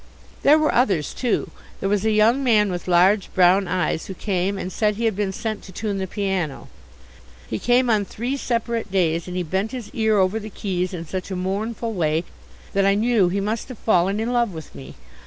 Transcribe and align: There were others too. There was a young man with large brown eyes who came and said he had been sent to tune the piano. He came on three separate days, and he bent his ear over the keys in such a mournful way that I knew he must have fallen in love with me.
There 0.41 0.57
were 0.57 0.73
others 0.73 1.13
too. 1.13 1.51
There 1.79 1.87
was 1.87 2.03
a 2.05 2.09
young 2.11 2.43
man 2.43 2.71
with 2.71 2.87
large 2.87 3.31
brown 3.35 3.67
eyes 3.67 4.07
who 4.07 4.15
came 4.15 4.57
and 4.57 4.71
said 4.73 4.95
he 4.95 5.05
had 5.05 5.15
been 5.15 5.31
sent 5.31 5.61
to 5.65 5.71
tune 5.71 5.99
the 5.99 6.07
piano. 6.07 6.69
He 7.47 7.59
came 7.59 7.87
on 7.87 8.05
three 8.05 8.35
separate 8.35 8.91
days, 8.91 9.27
and 9.27 9.37
he 9.37 9.43
bent 9.43 9.73
his 9.73 9.91
ear 9.93 10.17
over 10.17 10.39
the 10.39 10.49
keys 10.49 10.91
in 10.91 11.05
such 11.05 11.29
a 11.29 11.35
mournful 11.35 11.93
way 11.93 12.23
that 12.73 12.83
I 12.83 12.95
knew 12.95 13.29
he 13.29 13.39
must 13.39 13.69
have 13.69 13.77
fallen 13.77 14.19
in 14.19 14.33
love 14.33 14.55
with 14.55 14.73
me. 14.73 14.95